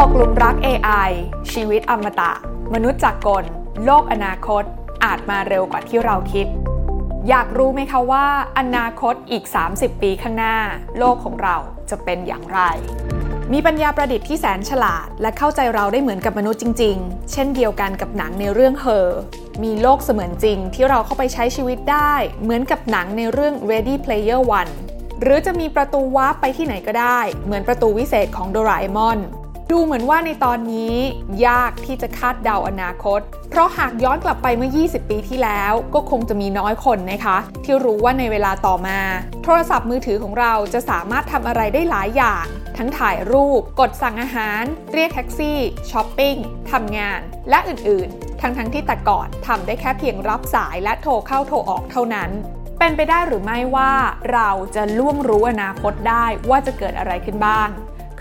[0.00, 1.10] ตกหลุมรัก AI
[1.52, 2.32] ชีวิตอมตะ
[2.74, 3.44] มนุษย์จักรกล
[3.84, 4.64] โลกอนาคต
[5.04, 6.46] อาจมาเร็วกว่าที่เราคิด
[7.28, 8.26] อยากรู้ไหมคะว่า
[8.58, 9.44] อนาคตอีก
[9.74, 10.56] 30 ปีข้างหน้า
[10.98, 11.56] โลกของเรา
[11.90, 12.60] จะเป็นอย่างไร
[13.52, 19.08] มีปัญญาประดิษฐ์ที่แสนฉลาด และเข้าใจเราได้เหมือนกับมนุษย์จริง ๆ เช่นเดียวกันกับหนังในเรื่องเฮอ
[19.62, 24.72] มีโลกเสมือนจริงที่เราเข้าไปใช้ชีวิตได้ เหมือนกับหนังในเรื่อง Ready Player One
[25.20, 29.20] หรือจะมีประตูวาร์ปไปที่ไหนก็ได้ เหมือนประตูวิเศษของโดราเอมอน
[29.70, 30.94] ดูเหมือนว่าในตอนนี้
[31.46, 38.98] ยากที่จะคาดเดาอนาคต เพราะหากย้อนกลับไปเมื่อ 20 ปีที่แล้ว ก็คงจะมีน้อยคนนะคะ ที่รู้ว่าในเวลาต่อมา
[39.44, 42.44] โทรศัพท์มือถือของเราจะสามารถทำอะไรได้หลายอย่าง
[42.78, 44.62] ทั้งถ่ายรูป กดสั่งอาหาร
[44.92, 45.58] เรียกแท็กซี่
[45.90, 46.36] ช้อปปิ้ง
[46.72, 52.30] ทำงาน และอื่นๆ ทั้งๆทที่แต่ก่อนทำได้แค่เพียงรับสายและโทรเข้าโทรออกเท่านั้น
[52.78, 53.92] เป็นไปได้หรือไม่ว่า
[54.32, 57.70] เราจะล่วงรู้อนาคตได้ว่าจะเกิดอะไรขึ้นบ้าง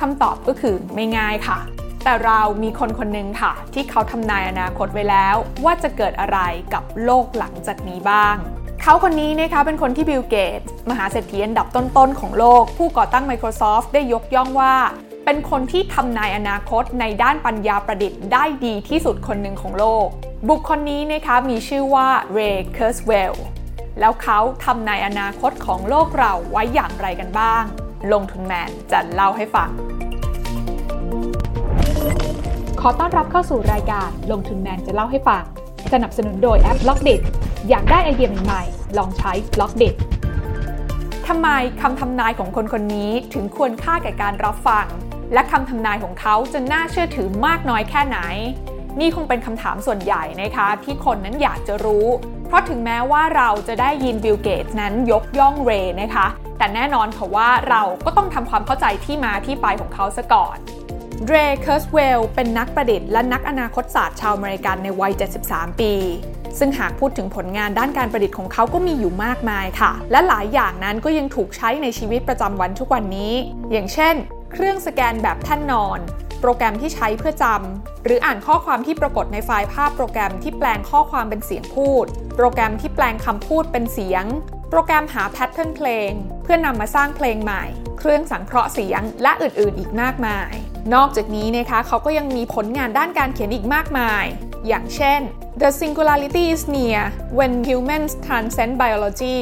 [0.01, 1.59] คำตอบก็คือไม่ง่ายค่ะ
[2.03, 6.39] แต่เรามีคนคนหนึ่งค่ะ ที่เขาทำนายอนาคตไว้แล้ว ว่าจะเกิดอะไร
[6.73, 8.35] กับโลกหลังจากนี้บ้าง
[8.81, 14.75] เขาคนนี้นะคะเป็นคนที่บิลเกต มหาเศรษฐีอันดับต้นๆของโลก ผู้ก่อตั้ง Microsoft ได้ยกย่องว่า
[15.25, 20.07] เป็นคนที่ทำนายอนาคตในด้านปัญญาประดิษฐ์ได้ดีที่สุดคนหนึ่งของโลก
[20.49, 23.35] บุคคลนี้นะคะมีชื่อว่า Ray Kurzweil
[23.99, 27.63] แล้วเขาทำนายอนาคตของโลกเราไว้อย่างไรกันบ้าง
[28.13, 29.69] ลงทุนแมนจะเล่าให้ฟัง
[32.81, 35.43] ขอต้อนรับเข้าสู่รายการลงทุนแมนจะเล่าให้ฟัง
[35.93, 37.21] สนับสนุนโดยแอป Blockdit
[37.69, 39.95] อยากได้ไอเดียใหม่ๆลองใช้ Blockdit
[41.27, 41.49] ทำไม
[41.81, 44.85] คำทำนายของคนคนนี้ถึงควรค่าแก่การรับฟัง
[45.33, 48.17] และคำทำนายของเขาจะน่าเชื่อถือมากน้อยแค่ไหน
[48.99, 52.07] นี่คงเป็นคำถามส่วนใหญ่นะคะที่คนนั้นอยากจะรู้
[52.47, 56.27] เพราะถึงแม้ว่าเราจะได้ยิน Bill Gates นั้นยกย่อง Ray นะคะ
[56.59, 60.57] แต่แน่นอนค่ะว่าเราก็ต้องทำความเข้าใจที่มาที่ไปของเขาซะก่อน
[61.25, 65.13] Ray Kurzweil เป็นนักประดิษฐ์และนักอนาคตศาสตร์ชาวอเมริกันในวัย
[65.45, 65.93] 73 ปี
[66.59, 73.33] ซึ่งหากพูดถึงผลงานด้านการประดิษฐ์ของเขาก็มีอยู่มากมายค่ะ และหลายอย่างนั้นก็ยังถูกใช้ในชีวิตประจำวันทุกวันนี้
[73.71, 74.15] อย่างเช่น
[74.51, 75.99] เครื่องสแกนแบบแท่นนอน
[76.41, 82.05] โปรแกรมที่ใช้เพื่อจำหรืออ่านข้อความที่ปรากฏในไฟล์ภาพโปรแกรมที่แปลงข้อความเป็นเสียงพูด
[82.35, 84.25] โปรแกรมที่แปลงคำพูดเป็นเสียง
[84.69, 86.11] โปรแกรมหาแพทเทิร์นเพลง
[86.51, 87.63] พื่อนำมาสร้างเพลงใหม่
[87.99, 90.51] เครื่องสังเคราะห์เสียง และอื่นๆ อีกมากมาย
[90.93, 94.25] นอกจากนี้นะคะเขาก็ยังมีผลงานด้านการเขียนอีกมากมาย
[94.67, 95.21] อย่างเช่น
[95.61, 97.01] The Singularity is Near
[97.37, 99.39] When Humans Transcend Biology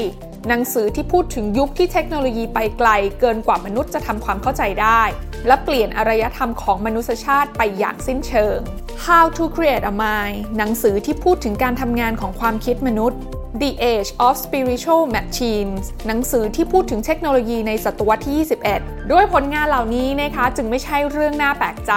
[0.47, 5.01] หนังสือที่พูดถึงยุคที่เทคโนโลยีไปไกล เกินกว่ามนุษย์จะทำความเข้าใจได้
[5.47, 8.57] และเปลี่ยนอารยธรรมของมนุษยชาติไปอย่างสิ้นเชิง
[9.05, 13.19] How to Create a Mind หนังสือที่พูดถึงการทำงานของความคิดมนุษย์
[13.55, 21.93] The Age of Spiritual Machines หนังสือที่พูดถึงเทคโนโลยีในศตวรรษที่ 21 ด้วยผลงานเหล่านี้นะคะจึงไม่ใช่เรื่องน่าแปลกใจ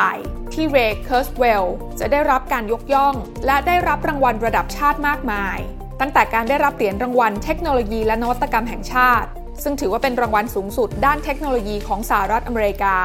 [0.52, 1.66] ที่เรย์เคิร์สเวล
[1.98, 3.14] จะได้รับการยกย่อง
[3.46, 5.58] และได้รับรางวัลระดับชาติมากมาย
[6.00, 9.28] ตั้งแต่การได้รับเหรียญรางวัลเทคโนโลยีและนวัตกรรมแห่งชาติ
[9.62, 12.96] ซึ่งถือว่าเป็นรางวัลสูงสุดด้านเทคโนโลยีของสหรัฐอเมริกา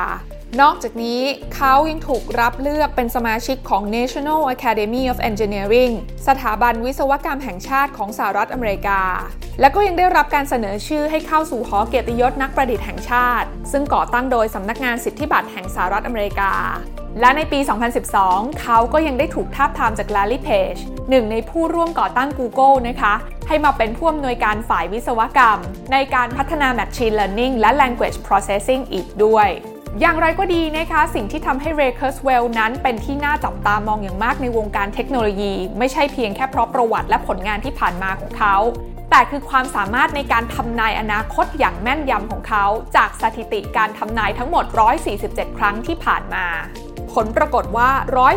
[0.61, 1.21] นอกจากนี้
[1.55, 5.93] เขายังถูกรับเลือกเป็นสมาชิกของ National Academy of Engineering
[6.27, 9.01] สถาบันวิศวกรรมแห่งชาติของสหรัฐอเมริกา
[9.59, 16.51] และก็ยังได้รับการเสนอชื่อให้เข้าสู่หอเกียรติยศนักประดิษฐ์แห่งชาติ ซึ่งก่อตั้งโดยสำนักงานสิทธิบัตรแห่งสหรัฐอเมริกา
[17.19, 17.59] และในปี
[18.09, 20.79] 2012 เขาก็ยังได้ถูกทาบทามจาก Larry Page
[21.09, 23.13] หนึ่งในผู้ร่วมก่อตั้ง Google นะคะ
[23.47, 25.59] ให้มาเป็นผู้อำนวยการฝ่ายวิศวกรรม
[25.91, 29.49] ในการพัฒนา Machine Learning และ Language Processing อีกด้วย
[30.01, 38.55] อย่างไรก็ดีนะคะ สิ่งที่ทำให้เรเคิร์สเวลนั้นเป็นที่น่าจับตามองอย่างมากในวงการเทคโนโลยี ไม่ใช่เพียงแค่เพราะประวัติและผลงานที่ผ่านมาของเขา
[39.09, 44.65] แต่คือความสามารถในการทำนายอนาคตอย่างแม่นยำของเขา จากสถิติการทำนายทั้งหมด
[45.11, 46.45] 147 ครั้งที่ผ่านมา
[47.13, 47.89] ผลปรากฏว่า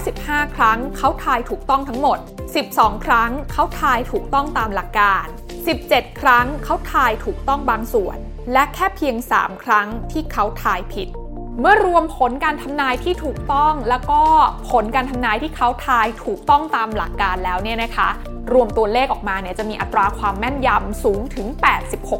[0.05, 2.19] 115 ครั้งเขาทายถูกต้องทั้งหมด
[2.63, 5.25] 12 ครั้งเขาทายถูกต้องตามหลักการ
[5.73, 8.17] 17 ครั้งเขาทายถูกต้องบางส่วน
[8.53, 11.09] และแค่เพียง 3 ครั้งที่เขาทายผิด
[11.61, 14.21] เมื่อรวมผลการทำนายที่ถูกต้อง แล้วก็
[14.71, 18.09] ผลการทำนายที่เขาทายถูกต้องตามหลักการแล้วเนี่ยนะคะ
[18.53, 21.47] รวมตัวเลขออกมาเนี่ยจะมีอัตราความแม่นยำสูงถึง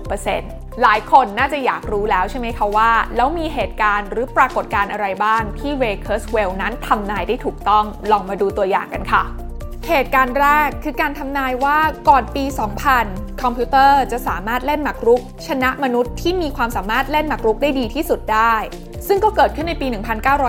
[0.05, 9.48] 86%หลายคนน่าจะอยากรู้แล้วใช่ไหมคะว่า แล้วมีเหตุการณ์หรือปรากฏการณ์อะไรบ้างที่ Ray Kurzweil นั้นทำนายได้ถูกต้องลองมาดูตัวอย่างกันค่ะ
[9.87, 11.79] เหตุการณ์แรกคือการทำนายว่า
[12.09, 12.45] ก่อนปี
[12.93, 18.55] 2000 คอมพิวเตอร์จะสามารถเล่นหมากรุก ชนะมนุษย์ที่มีความสามารถเล่นหมากรุกได้ดีที่สุดได้
[19.07, 19.87] ซึ่งก็เกิดขึ้นในปี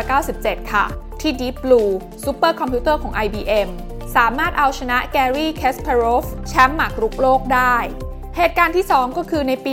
[0.06, 0.86] 1997 ค่ะ
[1.22, 1.92] ที่ Deep Blue
[2.24, 3.70] ซูเปอร์คอมพิวเตอร์ของ IBM
[4.16, 7.76] สามารถเอาชนะ Garry Kasparov แชมป์หมากรุกโลกได้
[8.38, 9.72] เหตุการณ์ที่ 2 ก็คือในปี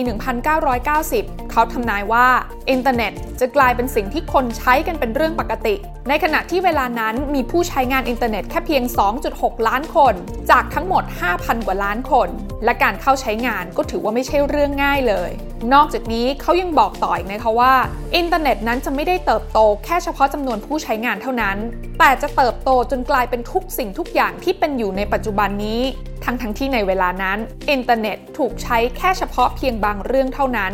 [0.81, 2.27] 1990 เขาทำนายว่า
[2.71, 5.75] อินเทอร์เน็ตจะกลายเป็นสิ่งที่คนใช้กันเป็นเรื่องปกติ
[6.09, 8.83] ในขณะที่เวลานั้นมีผู้ใช้งานอินเทอร์เน็ตแค่เพียง
[9.27, 10.15] 2.6 ล้านคน
[10.51, 11.05] จากทั้งหมด
[11.35, 12.29] 5,000 กว่าล้านคน
[12.65, 15.31] และการเข้าใช้งานก็ถือว่าไม่ใช่เรื่องง่ายเลย
[15.75, 17.75] นอกจากนี้เขายังบอกต่ออีกนะคะว่า
[18.17, 21.57] อินเทอร์เน็ตนั้นจะไม่ได้เติบโตแค่เฉพาะจำนวนผู้ใช้งานเท่านั้น
[21.99, 25.83] แต่จะเติบโตจนกลายเป็นทุกสิ่งทุกอย่างที่เป็นอยู่ในปัจจุบันนี้
[26.27, 27.39] ทั้งทั้งที่ในเวลานั้น
[27.71, 30.73] อินเทอร์เน็ตถูกใช้แค่เฉพาะเพียงบางเรื่องเท่านั้น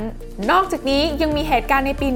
[0.51, 2.09] นอกจากนี้ยังมีเหตุการณ์ในปี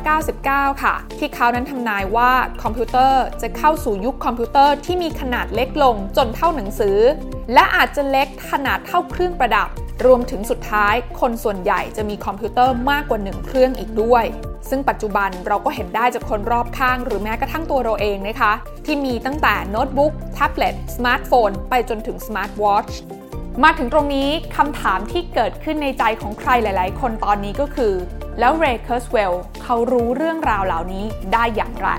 [0.00, 2.32] 1999 ค่ะ ที่เขานั้นทำนายว่า
[2.62, 6.98] คอมพิวเตอร์จะเข้าสู่ยุคคอมพิวเตอร์ที่มีขนาดเล็กลงจนเท่าหนังสือ
[7.54, 9.68] และอาจจะเล็กขนาดเท่าเครื่องประดับ
[10.06, 14.24] รวมถึงสุดท้าย คนส่วนใหญ่จะมีคอมพิวเตอร์มากกว่าหนึ่งเครื่องอีกด้วย
[14.68, 18.52] ซึ่งปัจจุบันเราก็เห็นได้จากคนรอบข้างหรือแม้กระทั่งตัวเราเองนะคะ
[18.86, 22.88] ที่มีตั้งแต่โน้ตบุ๊กแท็บเล็ตสมาร์ทโฟนไปจนถึงสมาร์ทวอช
[23.62, 27.94] มาถึงตรงนี้คำถามที่เกิดขึ้นในใจของใครหลาย ๆ คนตอนนี้ก็คือ
[28.38, 29.32] แล้ว Ray Kurzweil
[29.62, 31.90] เขารู้เรื่องราวเหล่านี้ได้อย่างไร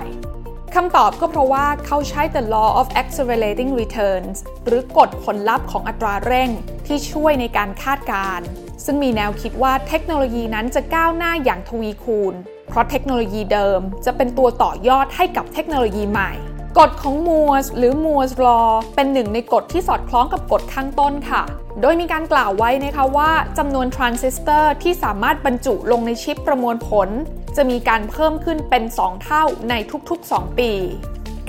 [0.74, 4.36] คำตอบก็เพราะว่าเขาใช้ the law of accelerating returns
[4.66, 6.50] หรือกฎผลลัพธ์ของอัตราเร่ง
[6.86, 8.46] ที่ช่วยในการคาดการณ์
[8.84, 12.34] ซึ่งมีแนวคิดว่าเทคโนโลยีนั้นจะก้าวหน้าอย่างทวีคูณ
[12.68, 16.32] เพราะเทคโนโลยีเดิมจะเป็นตัวต่อยอดให้กับเทคโนโลยีใหม่
[16.78, 18.60] กฎของมัวร์หรือ Moore's Law
[18.94, 21.42] เป็นหนึ่งในกฎที่สอดคล้องกับกฎข้างต้นค่ะ
[21.80, 27.08] โดยมีการกล่าวไว้นะคะว่าจำนวนทรานซิสเตอร์ที่สามารถบรรจุลงในชิปประมวลผล
[27.56, 29.74] จะมีการเพิ่มขึ้นเป็น 2 เท่าใน
[30.08, 30.72] ทุกๆ 2 ปี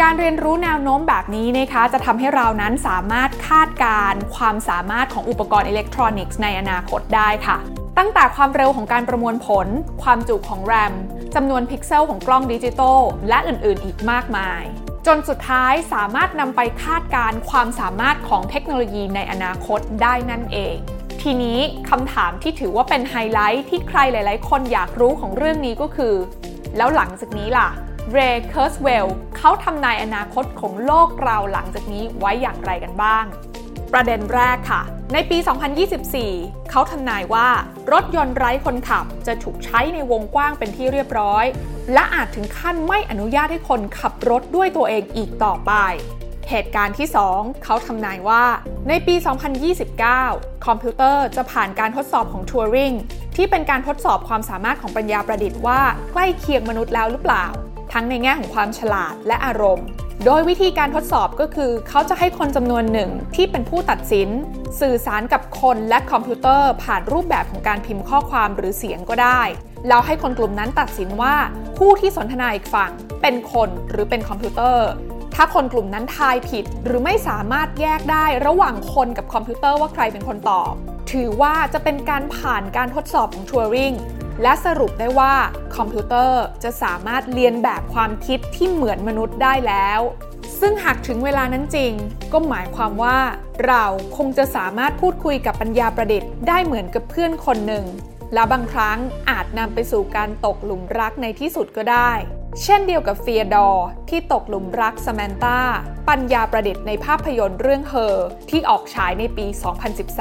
[0.01, 7.57] การเรียนรู้แนวโน้มแบบนี้นะคะจะทำให้เรานั้นสามารถคาดการณ์ความสามารถของอุปกรณ์อิเล็กทรอนิกส์ในอนาคตได้ค่ะ
[7.97, 9.67] ตั้งแต่ความเร็วของการประมวลผล
[10.03, 10.93] ความจุของแรม
[11.35, 12.99] จำนวนพิกเซลของกล้องดิจิตอล
[13.29, 14.63] และอื่นๆ อีกมากมาย
[15.07, 20.75] จนสุดท้ายสามารถนำไปคาดการณ์ความสามารถของเทคโนโลยีในอนาคตได้นั่นเอง
[21.21, 21.59] ทีนี้
[21.89, 26.15] คำถามที่ถือว่าเป็นไฮไลท์ที่ใครหลาย ๆ คนอยากรู้ของเรื่องนี้ก็คือ
[26.77, 27.69] แล้วหลังจากนี้ล่ะ
[28.11, 29.07] Ray Kurzweil
[29.37, 33.25] เขาทำนายอนาคตของโลกเราหลังจากนี้ไว้อย่างไรกันบ้าง
[33.93, 34.81] ประเด็นแรกค่ะ
[35.13, 35.37] ในปี
[36.03, 37.47] 2024 เขาทำนายว่า
[37.91, 41.45] รถยนต์ไร้คนขับจะถูกใช้ในวงกว้างเป็นที่เรียบร้อย
[41.93, 45.73] และอาจถึงขั้นไม่อนุญาตให้คนขับรถด้วยตัวเองอีกต่อไป
[46.49, 48.43] เหตุการณ์ที่ 2 เขาทำนายว่า
[48.87, 49.15] ในปี
[49.89, 52.93] 2029 คอมพิวเตอร์จะผ่านการทดสอบของทัวริง
[53.35, 55.81] ที่เป็นการทดสอบความสามารถของปัญญาประดิษฐ์ว่า
[56.11, 57.45] ใกล้เคียงมนุษย์แล้วหรือเปล่า
[57.93, 59.87] ทั้งในแง่ของความฉลาดและอารมณ์
[60.25, 64.29] โดยวิธีการทดสอบก็คือ เขาจะให้คนจำนวนหนึ่งที่เป็นผู้ตัดสิน
[64.81, 69.41] สื่อสารกับคนและคอมพิวเตอร์ผ่านรูปแบบของการพิมพ์ข้อความหรือเสียงก็ได้
[69.87, 71.35] แล้วให้คนกลุ่มนั้นตัดสินว่า
[71.77, 72.91] ผู้ที่สนทนาอีกฝั่ง
[73.21, 74.87] เป็นคนหรือเป็นคอมพิวเตอร์
[75.35, 80.71] ถ้าคนกลุ่มนั้นทายผิด หรือไม่สามารถแยกได้ระหว่างคนกับคอมพิวเตอร์ว่าใครเป็นคนตอบ
[81.11, 83.93] ถือว่าจะเป็นการผ่านการทดสอบของทัวริง
[84.41, 85.33] และสรุปได้ว่า
[85.75, 89.99] คอมพิวเตอร์จะสามารถเลียนแบบความคิดที่เหมือนมนุษย์ได้แล้ว
[90.59, 91.93] ซึ่งหากถึงเวลานั้นจริง
[92.33, 93.17] ก็หมายความว่า
[93.67, 93.83] เรา
[94.17, 97.85] คงจะสามารถพูดคุยกับปัญญาประดิษฐ์ได้เหมือนกับเพื่อนคนหนึ่ง
[98.33, 98.97] และบางครั้ง
[99.29, 102.11] อาจนำไปสู่การตกหลุมรักในที่สุดก็ได้
[102.63, 105.59] เช่นเดียวกับธีโอดอร์ที่ตกหลุมรักซาแมนธา
[106.09, 108.17] ปัญญาประดิษฐ์ในภาพยนตร์เรื่องเฮอ
[108.49, 109.45] ที่ออกฉายในปี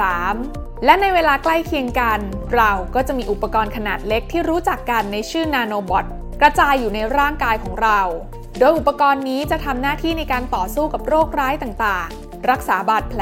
[0.05, 2.19] 2013 และในเวลาใกล้เคียงกัน
[2.55, 6.05] เราก็จะมีอุปกรณ์ขนาดเล็กที่รู้จักกันในชื่อนาโนบอท
[6.41, 7.99] กระจายอยู่ในร่างกายของเรา
[8.59, 13.21] โดยอุปกรณ์นี้จะทำหน้าที่ในการต่อสู้กับโรคร้ายต่างๆ รักษาบาดแผล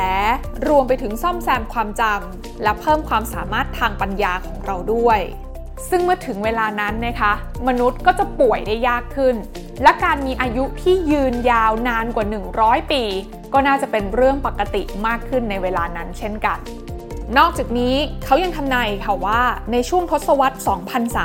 [0.68, 5.22] รวมไปถึงซ่อมแซมความจำและเพิ่มความสามารถทางปัญญาของเราด้วย
[5.90, 7.34] ซึ่งเมื่อถึงเวลานั้นนะคะ
[7.68, 9.36] มนุษย์ก็จะป่วยได้ยากขึ้น
[9.84, 12.26] และการมีอายุที่ยืนยาวนานกว่า
[12.60, 13.04] 100 ปี
[13.54, 16.58] ก็น่าจะเป็นเรื่องปกติมากขึ้นในเวลานั้นเช่นกัน
[17.38, 19.42] นอกจากนี้เขายังทำนายค่ะว่า
[19.72, 20.58] ในช่วงทศวรรษ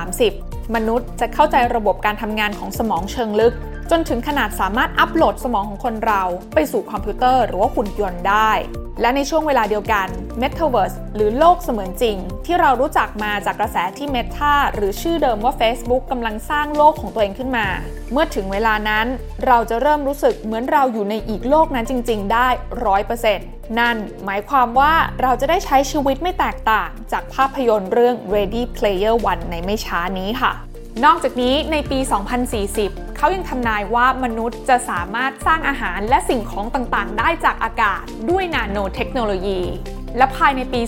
[0.02, 3.54] 2030 มนุษย์จะเข้าใจระบบการทำงานของสมองเชิงลึก
[3.92, 6.22] จนถึงขนาดสามารถอัปโหลดสมองของคนเรา
[6.54, 8.50] ไปสู่คอมพิวเตอร์หรือว่าหุ่นยนต์ได้
[9.00, 10.08] และในช่วงเวลาเดียวกัน
[10.40, 12.16] Metaverse หรือโลกเสมือนจริง
[12.46, 17.66] ที่เรารู้จักมาจากกระแสที่ Meta หรือชื่อเดิมว่า Facebook กำลังสร้างโลกของตัวเองขึ้นมา
[18.12, 19.06] เมื่อถึงเวลานั้น
[19.46, 22.48] เราจะเริ่มรู้สึกเหมือนเราอยู่ในอีกโลกนั้นจริง ๆ ได้
[22.86, 24.92] ร้อยเปอร์เซ็นต์นั่นหมายความว่า
[25.22, 30.52] เราจะได้ใช้ชีวิตไม่แตกต่าง จากภาพยนตร์เรื่อง Ready Player One ในไม่ช้านี้ค่ะ
[31.04, 31.98] นอกจากนี้ในปี
[32.58, 39.60] 2040 เขายังทำนายว่ามนุษย์จะสามารถสร้างอาหารและสิ่งของต่างๆ ได้จากอากาศด้วยนาโนเทคโนโลยี
[40.16, 40.80] และภายในปี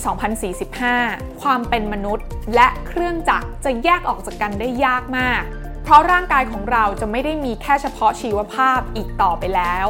[0.66, 5.42] 2045 ความเป็นมนุษย์และเครื่องจักรจะแยกออกจากกันได้ยากมาก
[5.82, 9.86] เพราะร่างกายของเราจะไม่ได้มีแค่เฉพาะชีวภาพอีกต่อไปแล้ว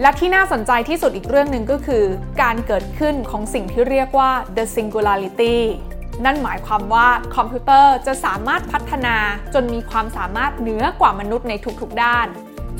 [0.00, 2.04] และที่น่าสนใจที่สุดอีกเรื่องหนึ่งก็คือ
[2.42, 5.58] การเกิดขึ้นของสิ่งที่เรียกว่า the singularity
[6.24, 9.16] นั่นหมายความว่าคอมพิวเตอร์จะสามารถพัฒนา
[9.54, 12.26] จนมีความสามารถเหนือกว่ามนุษย์ในทุกๆด้าน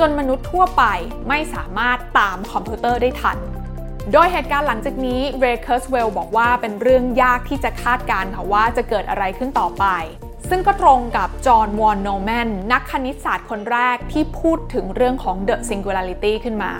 [0.01, 0.85] จนมนุษย์ทั่วไป
[1.29, 3.39] ไม่สามารถตามคอมพิวเตอร์ได้ทัน
[4.13, 9.85] โดยเหตุการณ์หลังจากนี้เรย์เคิร์สเวลบอกว่าเป็นเรื่องยากที่จะคาดการณ์ค่ะว่าจะเกิดอะไรขึ้นต่อไป
[10.49, 16.73] ซึ่งก็ตรงกับจอห์น วอนนอยมันน์ นักคณิตศาสตร์คนแรกที่พูดถึงเรื่องของ The Singularity ขึ้นมา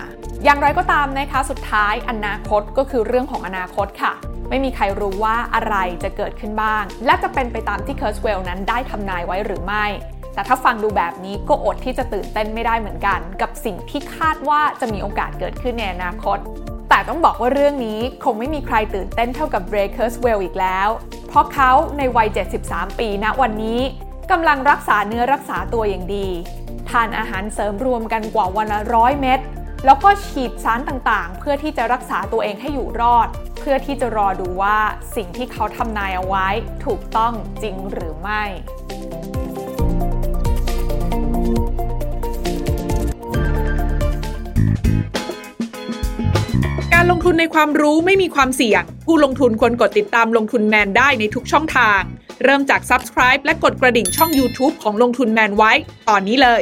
[0.43, 4.13] อย่างไรก็ตามนะคะ สุดท้ายอนาคตก็คือเรื่องของอนาคตค่ะ
[4.49, 9.85] ไม่มีใครรู้ว่าอะไรจะเกิดขึ้นบ้าง และจะเป็นไปตามที่เคิร์สเวลนั้นได้ทำนายไว้หรือไม่
[10.33, 16.37] แต่ถ้าฟังดูแบบนี้ก็อดที่จะตื่นเต้นไม่ได้เหมือนกัน กับสิ่งที่คาดว่าจะมีโอกาสเกิดขึ้นในอนาคต
[16.89, 20.89] แต่ต้องบอกว่าเรื่องนี้คงไม่มีใครตื่นเต้นเท่ากับเรย์เคิร์สเวลอีกแล้ว
[21.27, 22.27] เพราะเขาในวัย
[22.63, 23.79] 73 ปีณวันนี้
[24.31, 26.27] กำลังรักษาเนื้อรักษาตัวอย่างดี
[26.89, 29.39] ทานอาหารเสริมรวมกันกว่าวันละร้อยเม็ด
[29.85, 33.27] แล้วก็ฉีดสารต่างๆ เพื่อที่จะรักษาตัวเองให้อยู่รอด
[33.59, 34.77] เพื่อที่จะรอดูว่า
[35.15, 36.47] สิ่งที่เขาทำนายเอาไว้
[36.85, 38.43] ถูกต้องจริงหรือไม่
[46.93, 52.01] การลงทุนในความรู้ไม่มีความเสี่ยง ผู้ลงทุนควรกดติดตามลงทุนแมนได้ในทุกช่องทาง
[52.43, 55.71] เริ่มจาก Subscribe และกดกระดิ่งช่อง YouTube ของลงทุนแมนไว้
[56.09, 56.61] ตอนนี้เลย